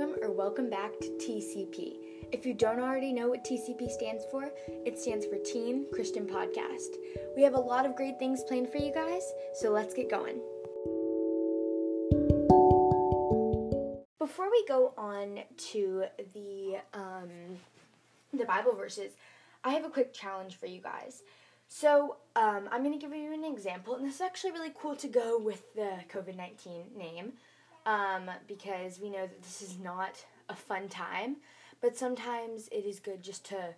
[0.00, 1.96] welcome or welcome back to TCP.
[2.32, 4.50] If you don't already know what TCP stands for,
[4.86, 6.96] it stands for Teen Christian Podcast.
[7.36, 9.22] We have a lot of great things planned for you guys,
[9.54, 10.36] so let's get going.
[14.18, 15.40] Before we go on
[15.72, 17.58] to the um,
[18.32, 19.12] the Bible verses,
[19.64, 21.22] I have a quick challenge for you guys.
[21.68, 24.96] So um, I'm going to give you an example, and this is actually really cool
[24.96, 27.32] to go with the COVID 19 name
[27.86, 31.36] um, because we know that this is not a fun time,
[31.80, 33.74] but sometimes it is good just to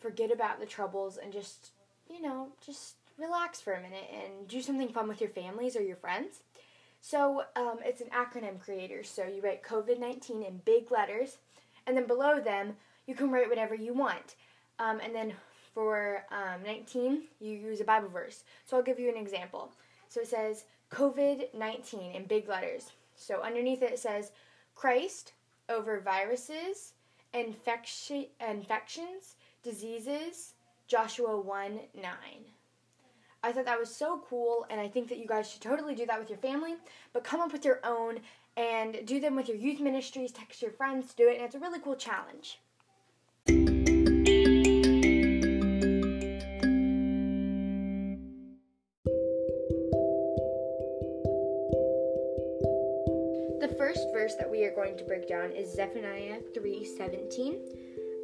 [0.00, 1.70] forget about the troubles and just,
[2.10, 5.82] you know, just relax for a minute and do something fun with your families or
[5.82, 6.42] your friends.
[7.00, 9.02] So um, it's an acronym creator.
[9.02, 11.38] So you write COVID 19 in big letters,
[11.86, 14.36] and then below them, you can write whatever you want.
[14.78, 15.34] Um, and then
[15.74, 18.44] for um, 19, you use a Bible verse.
[18.64, 19.72] So I'll give you an example.
[20.08, 22.92] So it says COVID 19 in big letters.
[23.22, 24.32] So underneath it, says
[24.74, 25.32] Christ
[25.68, 26.94] over viruses,
[27.32, 30.54] infection, infections, diseases,
[30.88, 32.12] Joshua 1 9.
[33.44, 36.06] I thought that was so cool, and I think that you guys should totally do
[36.06, 36.76] that with your family,
[37.12, 38.20] but come up with your own
[38.56, 41.54] and do them with your youth ministries, text your friends to do it, and it's
[41.54, 42.60] a really cool challenge.
[53.82, 57.58] First verse that we are going to break down is Zephaniah 3:17.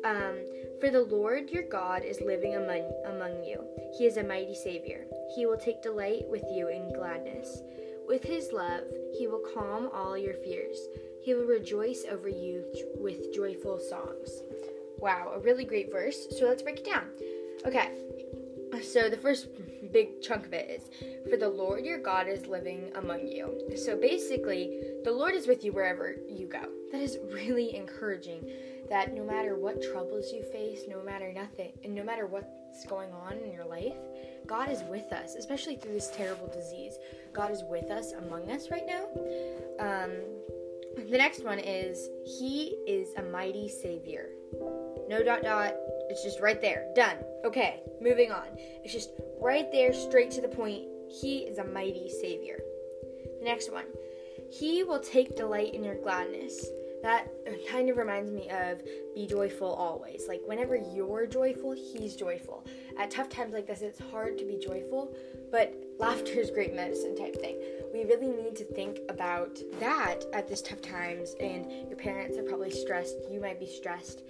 [0.04, 0.36] Um,
[0.78, 3.64] For the Lord your God is living among, among you.
[3.98, 5.04] He is a mighty Savior.
[5.34, 7.60] He will take delight with you in gladness.
[8.06, 8.84] With his love,
[9.18, 10.78] he will calm all your fears.
[11.24, 12.64] He will rejoice over you
[13.00, 14.30] with joyful songs.
[15.00, 16.28] Wow, a really great verse.
[16.38, 17.08] So let's break it down.
[17.66, 17.88] Okay,
[18.80, 19.48] so the first
[19.92, 20.90] big chunk of it is
[21.30, 23.76] For the Lord your God is living among you.
[23.76, 26.62] So basically, the Lord is with you wherever you go.
[26.92, 28.48] That is really encouraging
[28.88, 33.12] that no matter what troubles you face, no matter nothing, and no matter what's going
[33.12, 33.96] on in your life,
[34.46, 36.94] God is with us, especially through this terrible disease.
[37.34, 39.04] God is with us, among us right now.
[39.78, 40.12] Um,
[40.96, 44.30] the next one is He is a mighty Savior.
[45.08, 45.74] No dot dot.
[46.08, 46.86] It's just right there.
[46.94, 47.16] Done.
[47.44, 48.46] Okay, moving on.
[48.56, 49.10] It's just
[49.40, 50.84] right there, straight to the point.
[51.08, 52.58] He is a mighty Savior.
[53.38, 53.84] The next one.
[54.50, 56.66] He will take delight in your gladness.
[57.02, 57.28] That
[57.70, 58.82] kind of reminds me of
[59.14, 60.24] be joyful always.
[60.26, 62.64] Like whenever you're joyful, he's joyful.
[62.98, 65.14] At tough times like this, it's hard to be joyful,
[65.52, 67.56] but laughter is great medicine type thing.
[67.92, 72.42] We really need to think about that at this tough times, and your parents are
[72.42, 73.16] probably stressed.
[73.30, 74.22] You might be stressed.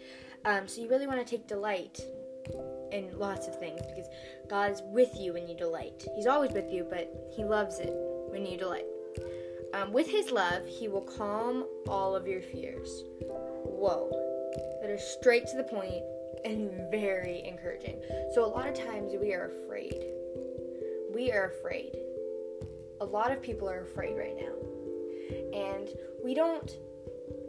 [0.44, 2.00] Um, so you really want to take delight
[2.92, 4.08] in lots of things because
[4.48, 6.06] God is with you when you delight.
[6.14, 7.92] He's always with you, but He loves it
[8.30, 8.86] when you delight.
[9.74, 13.04] Um, with His love, He will calm all of your fears.
[13.64, 14.10] Whoa.
[14.80, 16.02] That is straight to the point
[16.44, 18.00] and very encouraging.
[18.32, 20.04] So, a lot of times we are afraid.
[21.12, 21.92] We are afraid.
[23.00, 24.54] A lot of people are afraid right now.
[25.52, 25.88] And
[26.24, 26.78] we don't,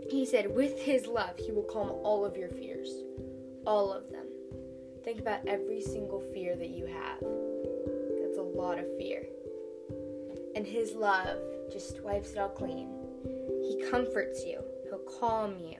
[0.10, 2.90] he said, with his love, he will calm all of your fears.
[3.66, 4.26] All of them.
[5.04, 7.20] Think about every single fear that you have.
[8.22, 9.26] That's a lot of fear.
[10.56, 11.38] And his love
[11.72, 12.90] just wipes it all clean.
[13.62, 15.78] He comforts you, he'll calm you.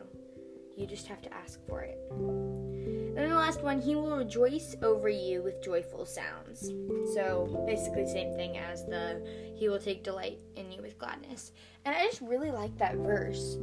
[0.78, 1.98] You just have to ask for it.
[2.12, 6.72] And then the last one, he will rejoice over you with joyful sounds.
[7.14, 9.22] So basically, same thing as the
[9.58, 11.52] he will take delight in you with gladness.
[11.84, 13.58] And I just really like that verse.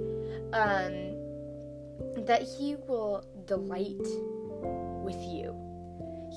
[0.57, 4.01] Um, that he will delight
[5.05, 5.55] with you.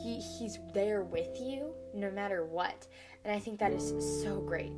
[0.03, 2.85] He he's there with you no matter what.
[3.23, 4.75] And I think that is so great.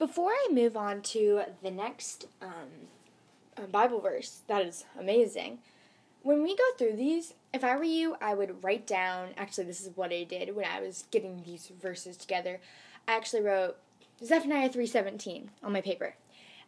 [0.00, 5.58] Before I move on to the next um, Bible verse, that is amazing.
[6.22, 9.28] When we go through these, if I were you, I would write down.
[9.36, 12.58] Actually, this is what I did when I was getting these verses together.
[13.06, 13.76] I actually wrote
[14.24, 16.14] Zephaniah 3:17 on my paper.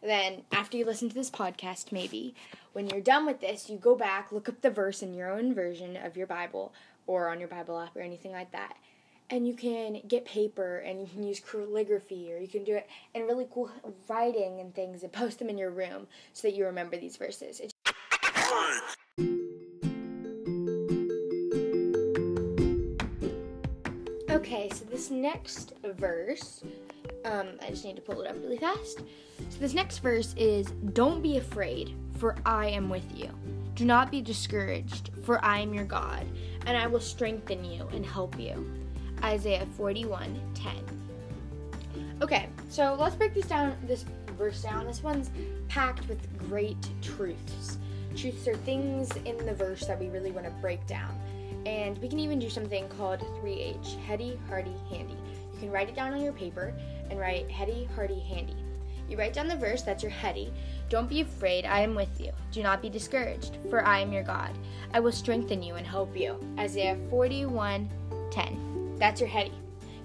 [0.01, 2.33] Then, after you listen to this podcast, maybe
[2.71, 5.53] when you're done with this, you go back, look up the verse in your own
[5.53, 6.73] version of your Bible
[7.05, 8.77] or on your Bible app or anything like that,
[9.29, 12.87] and you can get paper and you can use calligraphy or you can do it
[13.13, 13.69] in really cool
[14.07, 17.59] writing and things and post them in your room so that you remember these verses.
[17.59, 17.73] It's
[24.29, 26.63] okay, so this next verse,
[27.29, 28.99] um, I just need to pull it up really fast.
[29.49, 33.29] So this next verse is Don't be afraid, for I am with you.
[33.75, 36.25] Do not be discouraged, for I am your God,
[36.65, 38.69] and I will strengthen you and help you.
[39.23, 40.73] Isaiah 41 10.
[42.21, 43.75] Okay, so let's break this down.
[43.87, 44.05] This
[44.37, 44.85] verse down.
[44.85, 45.29] This one's
[45.67, 47.77] packed with great truths.
[48.15, 51.17] Truths are things in the verse that we really want to break down.
[51.65, 55.17] And we can even do something called 3H heady, hearty, handy.
[55.59, 56.73] You can write it down on your paper
[57.09, 58.55] and write heady, hearty, handy.
[59.09, 60.53] You write down the verse, that's your heady.
[60.87, 62.31] Don't be afraid, I am with you.
[62.53, 64.51] Do not be discouraged, for I am your God.
[64.93, 66.39] I will strengthen you and help you.
[66.57, 67.89] Isaiah 41
[68.31, 68.95] 10.
[68.99, 69.51] That's your heady.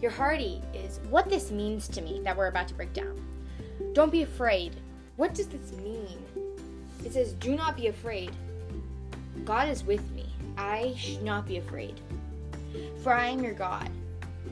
[0.03, 3.25] Your hearty is what this means to me that we're about to break down.
[3.93, 4.75] Don't be afraid.
[5.15, 6.19] What does this mean?
[7.05, 8.33] It says, Do not be afraid.
[9.45, 10.27] God is with me.
[10.59, 12.01] I should not be afraid.
[13.05, 13.89] For I am your God.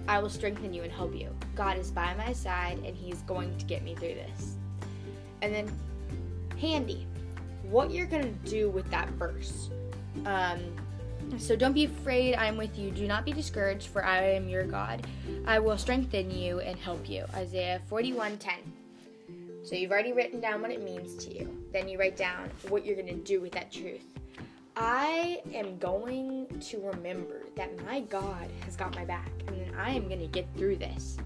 [0.08, 1.34] I will strengthen you and help you.
[1.54, 4.56] God is by my side and He's going to get me through this.
[5.42, 5.70] And then,
[6.58, 7.06] handy.
[7.64, 9.70] What you're going to do with that verse.
[10.26, 10.60] Um,
[11.38, 12.90] so don't be afraid, I am with you.
[12.90, 15.06] Do not be discouraged, for I am your God.
[15.46, 17.24] I will strengthen you and help you.
[17.34, 18.54] Isaiah 41 10.
[19.64, 21.64] So you've already written down what it means to you.
[21.72, 24.04] Then you write down what you're going to do with that truth.
[24.74, 30.08] I am going to remember that my God has got my back, and I am
[30.08, 31.18] going to get through this.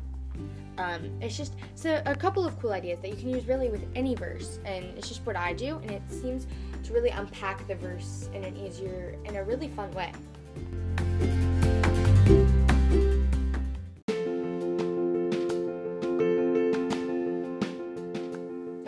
[0.79, 3.87] Um, it's just so a couple of cool ideas that you can use really with
[3.95, 6.49] any verse, and it's just what I do, and it seems
[6.83, 10.13] to really unpack the verse in an easier, in a really fun way.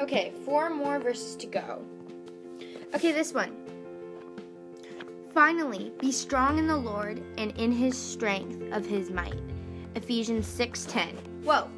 [0.00, 1.80] Okay, four more verses to go.
[2.92, 3.67] Okay, this one.
[5.38, 9.40] Finally, be strong in the Lord and in his strength of his might.
[9.94, 11.14] Ephesians 6:10.
[11.44, 11.68] Whoa.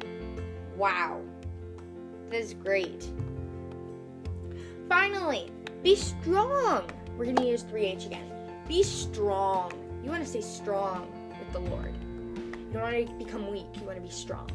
[0.75, 1.21] Wow.
[2.31, 3.07] This is great.
[4.89, 5.51] Finally,
[5.83, 6.89] be strong.
[7.15, 8.31] We're going to use 3H again.
[8.67, 9.71] Be strong.
[10.03, 11.93] You want to stay strong with the Lord.
[12.33, 13.67] You don't want to become weak.
[13.75, 14.49] You want to be strong.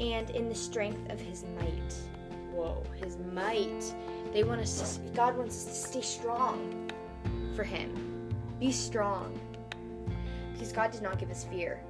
[0.00, 1.94] And in the strength of his might.
[2.54, 3.84] Whoa, his might.
[4.32, 6.81] They want us to, God wants us to stay strong
[7.54, 7.94] for him.
[8.58, 9.38] Be strong.
[10.52, 11.80] Because God did not give us fear.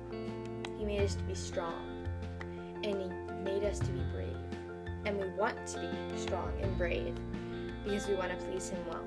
[0.78, 2.06] He made us to be strong.
[2.82, 3.08] And he
[3.44, 4.36] made us to be brave.
[5.04, 7.14] And we want to be strong and brave
[7.84, 9.04] because we want to please him well.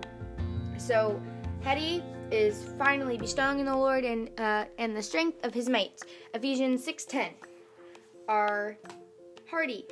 [0.77, 1.21] So,
[1.61, 5.69] heady is finally be strong in the Lord and uh, and the strength of his
[5.69, 6.01] might.
[6.33, 7.29] Ephesians 6:10.
[8.27, 8.77] Are
[9.49, 9.85] hearty.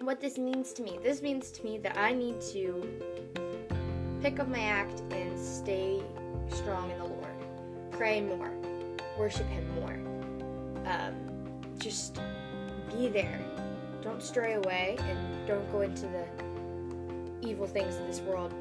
[0.00, 0.98] What this means to me.
[1.02, 2.86] This means to me that I need to
[4.20, 5.27] pick up my act and
[5.68, 6.00] stay
[6.48, 7.26] strong in the Lord.
[7.90, 8.50] Pray more.
[9.18, 10.00] Worship him more.
[10.90, 11.14] Um,
[11.78, 12.18] just
[12.90, 13.38] be there.
[14.02, 16.24] Don't stray away and don't go into the
[17.46, 18.54] evil things of this world.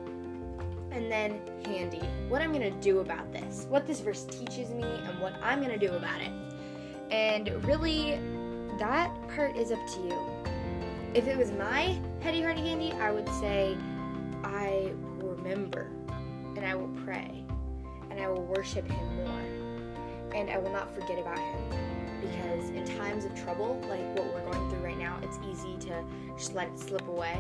[0.92, 2.02] And then handy.
[2.28, 3.68] What I'm going to do about this.
[3.70, 6.32] What this verse teaches me and what I'm going to do about it.
[7.10, 8.20] And really,
[8.80, 10.20] that part is up to you.
[11.14, 13.78] If it was my heady hearty handy, I would say
[14.44, 15.88] I remember
[16.58, 17.46] and I will pray
[18.10, 21.58] and I will worship him more and I will not forget about him
[22.20, 26.04] because in times of trouble like what we're going through right now it's easy to
[26.36, 27.40] just let it slip away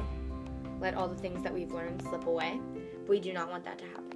[0.79, 2.59] let all the things that we've learned slip away.
[3.01, 4.06] But we do not want that to happen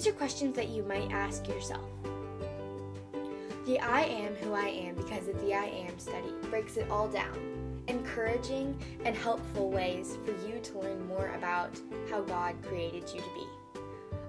[0.00, 1.84] These are questions that you might ask yourself.
[3.66, 7.06] The I am who I am because of the I am study breaks it all
[7.06, 11.78] down, encouraging and helpful ways for you to learn more about
[12.08, 13.46] how God created you to be.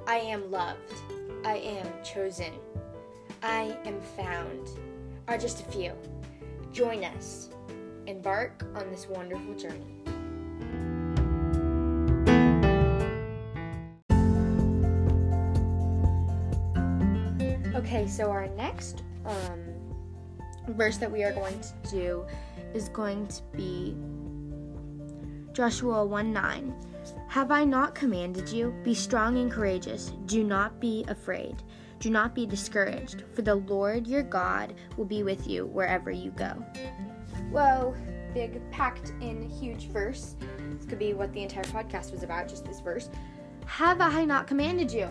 [0.08, 0.92] I am loved.
[1.46, 2.52] I am chosen.
[3.42, 4.72] I am found
[5.30, 5.94] are just a few.
[6.74, 7.50] Join us.
[8.08, 10.04] Embark on this wonderful journey.
[17.92, 19.60] Okay, so our next um,
[20.70, 22.26] verse that we are going to do
[22.74, 23.98] is going to be
[25.52, 26.74] Joshua 1 9.
[27.28, 28.74] Have I not commanded you?
[28.86, 30.14] Be strong and courageous.
[30.26, 31.64] Do not be afraid.
[32.00, 36.32] Do not be discouraged, for the Lord your God will be with you wherever you
[36.32, 36.66] go.
[37.50, 37.94] Whoa,
[38.34, 40.38] big, packed in huge verse.
[40.78, 43.10] This could be what the entire podcast was about, just this verse.
[43.66, 45.08] Have I not commanded you?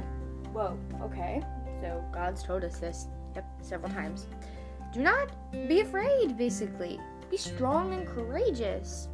[0.54, 1.42] Whoa, okay.
[1.80, 4.00] So God's told us this, yep, several mm-hmm.
[4.00, 4.26] times.
[4.92, 5.30] Do not
[5.68, 7.00] be afraid, basically.
[7.30, 9.08] Be strong and courageous.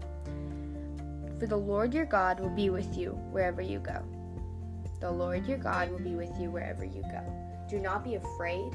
[1.38, 4.02] For the Lord your God will be with you wherever you go.
[5.00, 7.22] The Lord your God will be with you wherever you go.
[7.68, 8.72] Do not be afraid.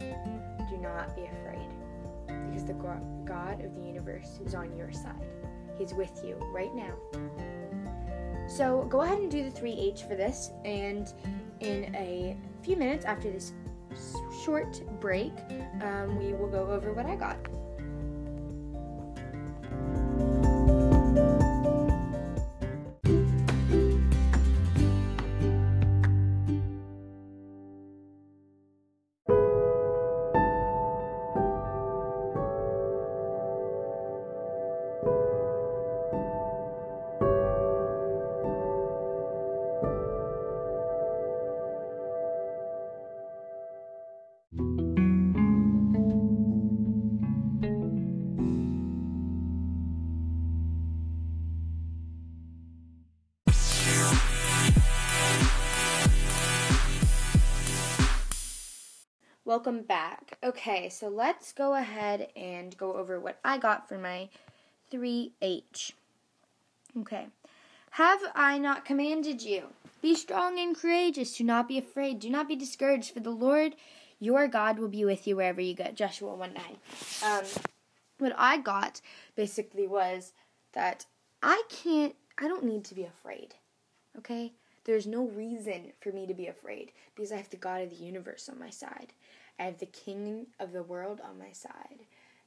[0.00, 1.68] do not be afraid
[2.26, 5.28] because the God of the universe is on your side.
[5.78, 6.94] He's with you right now.
[8.48, 11.12] So go ahead and do the 3H for this, and
[11.60, 13.52] in a few minutes after this
[14.44, 15.32] short break,
[15.82, 17.36] um, we will go over what I got.
[59.48, 60.36] Welcome back.
[60.44, 64.28] Okay, so let's go ahead and go over what I got for my
[64.92, 65.92] 3H.
[67.00, 67.28] Okay.
[67.92, 69.68] Have I not commanded you?
[70.02, 71.34] Be strong and courageous.
[71.34, 72.20] Do not be afraid.
[72.20, 73.74] Do not be discouraged, for the Lord
[74.20, 75.92] your God will be with you wherever you go.
[75.92, 76.64] Joshua 1 9.
[77.24, 77.44] Um,
[78.18, 79.00] what I got
[79.34, 80.34] basically was
[80.74, 81.06] that
[81.42, 83.54] I can't, I don't need to be afraid.
[84.18, 84.52] Okay?
[84.88, 87.96] There's no reason for me to be afraid because I have the God of the
[87.96, 89.12] universe on my side.
[89.60, 92.06] I have the king of the world on my side,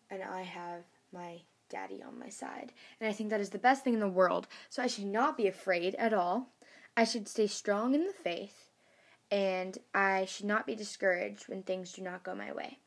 [0.10, 0.82] and I have
[1.14, 2.74] my daddy on my side.
[3.00, 4.48] And I think that is the best thing in the world.
[4.72, 6.48] So I should not be afraid at all.
[6.98, 8.72] I should stay strong in the faith,
[9.30, 12.80] and I should not be discouraged when things do not go my way.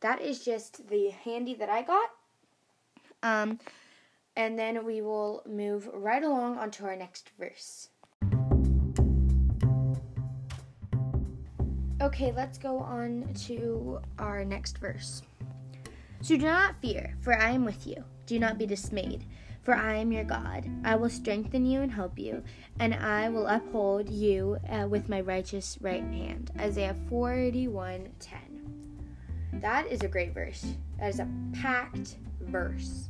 [0.00, 2.12] That is just the handy that I got.
[3.22, 3.58] Um,
[4.34, 7.90] and then we will move right along onto our next verse.
[12.02, 15.22] Okay, let's go on to our next verse.
[16.20, 18.04] So do not fear, for I am with you.
[18.26, 19.24] Do not be dismayed,
[19.62, 20.68] for I am your God.
[20.84, 22.42] I will strengthen you and help you,
[22.80, 26.50] and I will uphold you uh, with my righteous right hand.
[26.58, 28.40] Isaiah 41 10.
[29.54, 30.66] That is a great verse.
[30.98, 33.08] That is a packed verse.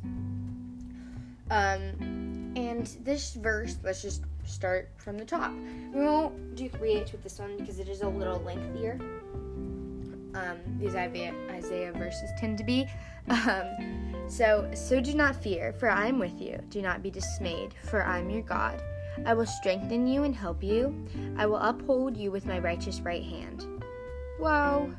[1.51, 5.51] Um, and this verse, let's just start from the top.
[5.93, 8.99] We won't do 3H with this one because it is a little lengthier.
[10.33, 12.87] Um, these Isaiah, Isaiah verses tend to be.
[13.29, 16.61] Um, so, so do not fear, for I am with you.
[16.69, 18.81] Do not be dismayed, for I am your God.
[19.25, 20.95] I will strengthen you and help you.
[21.35, 23.65] I will uphold you with my righteous right hand.
[24.39, 24.93] Whoa!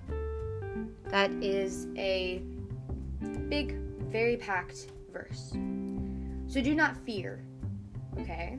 [1.05, 2.43] That is a
[3.49, 3.78] big,
[4.11, 5.52] very packed verse.
[6.49, 7.40] So do not fear,
[8.19, 8.59] okay?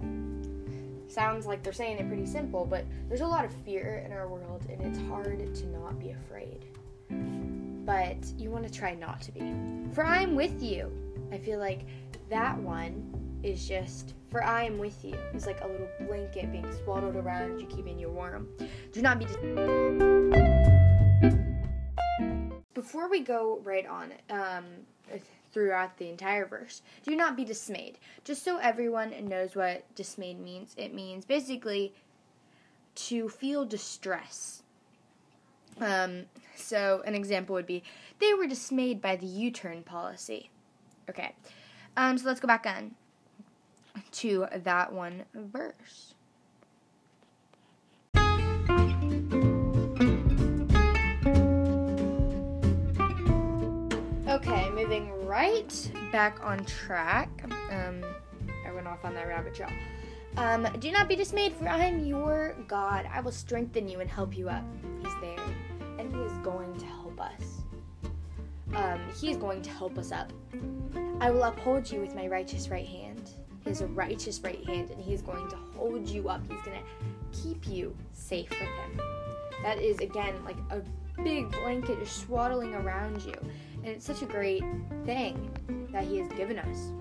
[1.12, 4.28] Sounds like they're saying it pretty simple, but there's a lot of fear in our
[4.28, 6.66] world, and it's hard to not be afraid.
[7.86, 9.54] But you want to try not to be.
[9.94, 10.92] For I am with you.
[11.32, 11.86] I feel like
[12.30, 15.16] that one is just for I am with you.
[15.34, 18.48] It's like a little blanket being swaddled around you, keeping you warm.
[18.92, 19.26] Do not be.
[19.26, 19.38] Dis-
[22.76, 24.66] Before we go right on, um,
[25.52, 26.82] throughout the entire verse.
[27.04, 27.98] Do not be dismayed.
[28.24, 31.94] Just so everyone knows what dismayed means, it means basically
[32.96, 34.64] to feel distress.
[35.80, 36.26] Um,
[36.56, 37.84] so, an example would be
[38.20, 40.50] they were dismayed by the U turn policy.
[41.10, 41.34] Okay,
[41.96, 42.96] um, so let's go back on
[44.12, 46.14] to that one verse.
[54.40, 57.30] Okay, moving right back on track.
[57.72, 58.02] Um,
[58.66, 59.70] I went off on that rabbit trail.
[60.38, 63.06] Um, do not be dismayed, for I am your God.
[63.12, 64.64] I will strengthen you and help you up.
[65.04, 65.46] He's there,
[65.98, 67.64] and He is going to help us.
[68.74, 70.32] Um, he is going to help us up.
[71.20, 73.32] I will uphold you with my righteous right hand.
[73.66, 76.42] A righteous right hand, and He is going to hold you up.
[76.50, 79.02] He's going to keep you safe with Him.
[79.64, 80.82] That is, again, like a
[81.22, 83.36] big blanket swaddling around you.
[83.84, 84.64] And it's such a great
[85.06, 85.50] thing
[85.92, 86.92] that He has given us.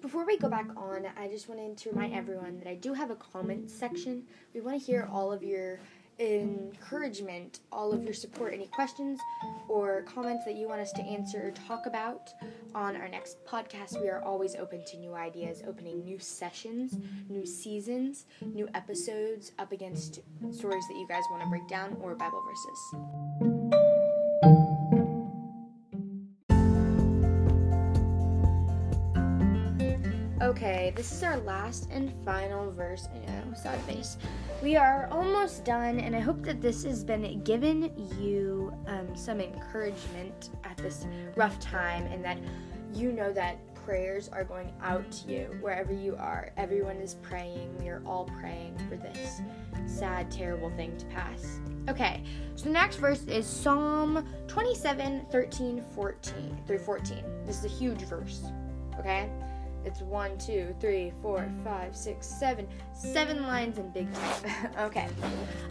[0.00, 3.10] Before we go back on, I just wanted to remind everyone that I do have
[3.10, 4.22] a comment section.
[4.54, 5.80] We want to hear all of your
[6.18, 9.18] encouragement, all of your support, any questions
[9.68, 12.32] or comments that you want us to answer or talk about
[12.74, 14.00] on our next podcast.
[14.00, 16.96] We are always open to new ideas, opening new sessions,
[17.28, 22.14] new seasons, new episodes up against stories that you guys want to break down or
[22.14, 23.53] Bible verses.
[30.64, 33.06] Okay, this is our last and final verse.
[33.12, 34.16] I know, sad face.
[34.62, 39.42] We are almost done, and I hope that this has been given you um, some
[39.42, 41.06] encouragement at this
[41.36, 42.38] rough time, and that
[42.94, 46.50] you know that prayers are going out to you wherever you are.
[46.56, 47.76] Everyone is praying.
[47.78, 49.42] We are all praying for this
[49.84, 51.60] sad, terrible thing to pass.
[51.90, 52.22] Okay,
[52.54, 57.22] so the next verse is Psalm 27 13 14 through 14.
[57.44, 58.44] This is a huge verse,
[58.98, 59.28] okay?
[59.84, 64.76] It's one, two, three, four, five, six, seven, seven lines in big type.
[64.80, 65.08] okay.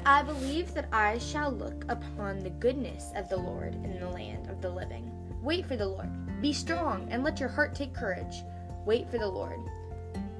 [0.05, 4.49] I believe that I shall look upon the goodness of the Lord in the land
[4.49, 5.11] of the living.
[5.41, 6.09] Wait for the Lord.
[6.41, 8.43] Be strong and let your heart take courage.
[8.85, 9.59] Wait for the Lord.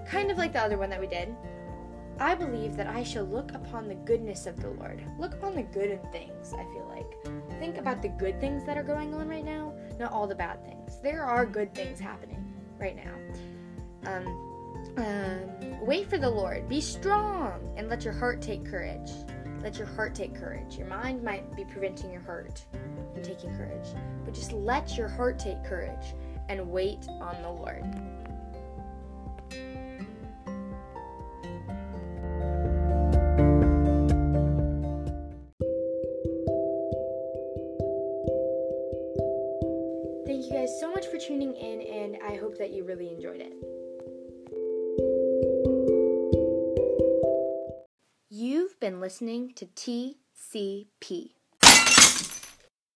[0.07, 1.35] Kind of like the other one that we did.
[2.19, 5.03] I believe that I shall look upon the goodness of the Lord.
[5.17, 7.59] Look upon the good in things, I feel like.
[7.59, 10.63] Think about the good things that are going on right now, not all the bad
[10.63, 10.99] things.
[11.01, 13.13] There are good things happening right now.
[14.05, 14.53] Um,
[14.97, 16.67] um, wait for the Lord.
[16.67, 19.11] Be strong and let your heart take courage.
[19.61, 20.77] Let your heart take courage.
[20.77, 22.65] Your mind might be preventing your heart
[23.13, 23.87] from taking courage,
[24.25, 26.13] but just let your heart take courage
[26.49, 27.83] and wait on the Lord.
[49.03, 51.31] Listening to TCP.